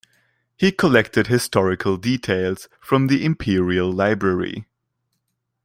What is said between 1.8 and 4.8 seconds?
details from the Imperial library.